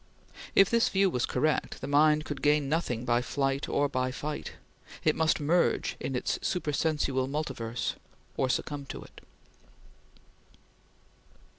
[0.55, 4.53] If this view was correct, the mind could gain nothing by flight or by fight;
[5.03, 7.93] it must merge in its supersensual multiverse,
[8.35, 9.21] or succumb to it.